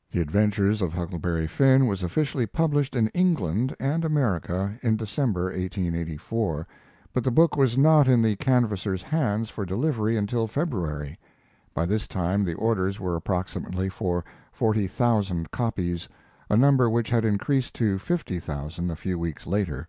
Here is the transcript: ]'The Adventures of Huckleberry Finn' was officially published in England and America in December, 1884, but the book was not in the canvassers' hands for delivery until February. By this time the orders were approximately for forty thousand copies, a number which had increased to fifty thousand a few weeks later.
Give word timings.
]'The 0.10 0.20
Adventures 0.20 0.82
of 0.82 0.92
Huckleberry 0.94 1.46
Finn' 1.46 1.86
was 1.86 2.02
officially 2.02 2.44
published 2.44 2.96
in 2.96 3.06
England 3.10 3.72
and 3.78 4.04
America 4.04 4.76
in 4.82 4.96
December, 4.96 5.44
1884, 5.44 6.66
but 7.12 7.22
the 7.22 7.30
book 7.30 7.56
was 7.56 7.78
not 7.78 8.08
in 8.08 8.20
the 8.20 8.34
canvassers' 8.34 9.04
hands 9.04 9.48
for 9.48 9.64
delivery 9.64 10.16
until 10.16 10.48
February. 10.48 11.20
By 11.72 11.86
this 11.86 12.08
time 12.08 12.44
the 12.44 12.54
orders 12.54 12.98
were 12.98 13.14
approximately 13.14 13.88
for 13.88 14.24
forty 14.50 14.88
thousand 14.88 15.52
copies, 15.52 16.08
a 16.50 16.56
number 16.56 16.90
which 16.90 17.10
had 17.10 17.24
increased 17.24 17.72
to 17.76 18.00
fifty 18.00 18.40
thousand 18.40 18.90
a 18.90 18.96
few 18.96 19.16
weeks 19.20 19.46
later. 19.46 19.86